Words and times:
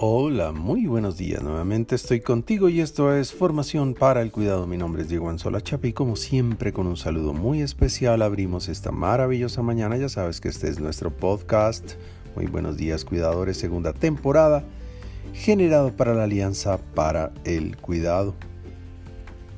Hola, 0.00 0.52
muy 0.52 0.86
buenos 0.86 1.16
días. 1.16 1.42
Nuevamente 1.42 1.96
estoy 1.96 2.20
contigo 2.20 2.68
y 2.68 2.80
esto 2.80 3.12
es 3.12 3.32
Formación 3.32 3.94
para 3.94 4.22
el 4.22 4.30
Cuidado. 4.30 4.64
Mi 4.68 4.76
nombre 4.76 5.02
es 5.02 5.08
Diego 5.08 5.28
Anzola 5.28 5.60
Chapa 5.60 5.88
y 5.88 5.92
como 5.92 6.14
siempre 6.14 6.72
con 6.72 6.86
un 6.86 6.96
saludo 6.96 7.32
muy 7.32 7.62
especial 7.62 8.22
abrimos 8.22 8.68
esta 8.68 8.92
maravillosa 8.92 9.60
mañana. 9.60 9.96
Ya 9.96 10.08
sabes 10.08 10.40
que 10.40 10.50
este 10.50 10.68
es 10.68 10.78
nuestro 10.78 11.10
podcast. 11.10 11.94
Muy 12.36 12.46
buenos 12.46 12.76
días 12.76 13.04
cuidadores, 13.04 13.56
segunda 13.56 13.92
temporada, 13.92 14.62
generado 15.32 15.90
para 15.96 16.14
la 16.14 16.22
Alianza 16.22 16.78
para 16.94 17.32
el 17.42 17.76
Cuidado. 17.76 18.36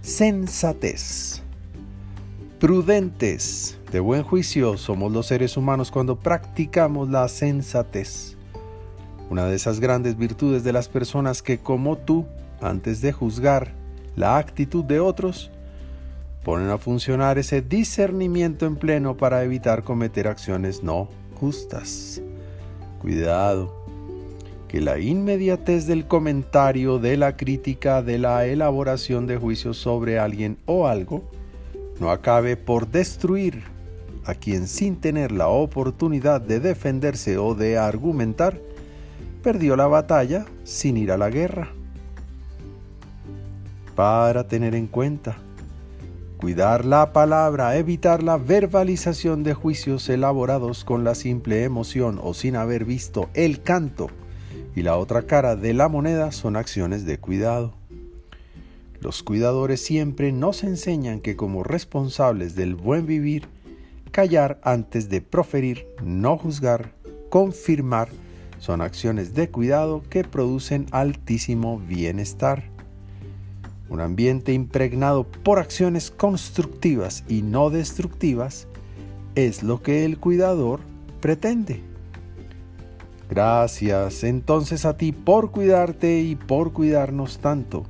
Sensatez. 0.00 1.42
Prudentes. 2.58 3.78
De 3.92 4.00
buen 4.00 4.22
juicio 4.22 4.78
somos 4.78 5.12
los 5.12 5.26
seres 5.26 5.58
humanos 5.58 5.90
cuando 5.90 6.18
practicamos 6.18 7.10
la 7.10 7.28
sensatez 7.28 8.38
una 9.32 9.46
de 9.46 9.56
esas 9.56 9.80
grandes 9.80 10.18
virtudes 10.18 10.62
de 10.62 10.74
las 10.74 10.90
personas 10.90 11.40
que 11.40 11.56
como 11.56 11.96
tú, 11.96 12.26
antes 12.60 13.00
de 13.00 13.12
juzgar 13.12 13.72
la 14.14 14.36
actitud 14.36 14.84
de 14.84 15.00
otros, 15.00 15.50
ponen 16.44 16.68
a 16.68 16.76
funcionar 16.76 17.38
ese 17.38 17.62
discernimiento 17.62 18.66
en 18.66 18.76
pleno 18.76 19.16
para 19.16 19.42
evitar 19.42 19.84
cometer 19.84 20.28
acciones 20.28 20.82
no 20.82 21.08
justas. 21.40 22.20
Cuidado, 23.00 23.74
que 24.68 24.82
la 24.82 24.98
inmediatez 24.98 25.86
del 25.86 26.06
comentario, 26.06 26.98
de 26.98 27.16
la 27.16 27.34
crítica, 27.34 28.02
de 28.02 28.18
la 28.18 28.44
elaboración 28.44 29.26
de 29.26 29.38
juicios 29.38 29.78
sobre 29.78 30.18
alguien 30.18 30.58
o 30.66 30.88
algo, 30.88 31.24
no 32.00 32.10
acabe 32.10 32.58
por 32.58 32.86
destruir 32.86 33.62
a 34.26 34.34
quien 34.34 34.68
sin 34.68 34.96
tener 34.96 35.32
la 35.32 35.48
oportunidad 35.48 36.42
de 36.42 36.60
defenderse 36.60 37.38
o 37.38 37.54
de 37.54 37.78
argumentar, 37.78 38.60
perdió 39.42 39.76
la 39.76 39.86
batalla 39.86 40.46
sin 40.64 40.96
ir 40.96 41.12
a 41.12 41.18
la 41.18 41.28
guerra. 41.30 41.72
Para 43.94 44.48
tener 44.48 44.74
en 44.74 44.86
cuenta, 44.86 45.36
cuidar 46.38 46.84
la 46.84 47.12
palabra, 47.12 47.76
evitar 47.76 48.22
la 48.22 48.38
verbalización 48.38 49.42
de 49.42 49.54
juicios 49.54 50.08
elaborados 50.08 50.84
con 50.84 51.04
la 51.04 51.14
simple 51.14 51.64
emoción 51.64 52.18
o 52.22 52.32
sin 52.32 52.56
haber 52.56 52.84
visto 52.84 53.28
el 53.34 53.62
canto 53.62 54.08
y 54.74 54.82
la 54.82 54.96
otra 54.96 55.22
cara 55.22 55.56
de 55.56 55.74
la 55.74 55.88
moneda 55.88 56.32
son 56.32 56.56
acciones 56.56 57.04
de 57.04 57.18
cuidado. 57.18 57.74
Los 59.00 59.22
cuidadores 59.22 59.84
siempre 59.84 60.32
nos 60.32 60.62
enseñan 60.62 61.20
que 61.20 61.36
como 61.36 61.64
responsables 61.64 62.54
del 62.54 62.74
buen 62.74 63.06
vivir, 63.06 63.48
callar 64.10 64.60
antes 64.62 65.08
de 65.08 65.20
proferir, 65.20 65.86
no 66.02 66.38
juzgar, 66.38 66.92
confirmar, 67.28 68.08
son 68.62 68.80
acciones 68.80 69.34
de 69.34 69.50
cuidado 69.50 70.04
que 70.08 70.22
producen 70.22 70.86
altísimo 70.92 71.80
bienestar. 71.80 72.62
Un 73.88 74.00
ambiente 74.00 74.52
impregnado 74.52 75.24
por 75.24 75.58
acciones 75.58 76.12
constructivas 76.12 77.24
y 77.28 77.42
no 77.42 77.70
destructivas 77.70 78.68
es 79.34 79.64
lo 79.64 79.82
que 79.82 80.04
el 80.04 80.16
cuidador 80.16 80.78
pretende. 81.20 81.82
Gracias 83.28 84.22
entonces 84.22 84.84
a 84.84 84.96
ti 84.96 85.10
por 85.10 85.50
cuidarte 85.50 86.20
y 86.20 86.36
por 86.36 86.72
cuidarnos 86.72 87.38
tanto. 87.38 87.82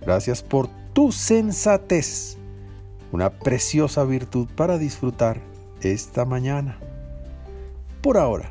Gracias 0.00 0.42
por 0.42 0.66
tu 0.92 1.12
sensatez, 1.12 2.36
una 3.12 3.30
preciosa 3.30 4.02
virtud 4.02 4.48
para 4.56 4.76
disfrutar 4.76 5.40
esta 5.82 6.24
mañana. 6.24 6.80
Por 8.02 8.18
ahora, 8.18 8.50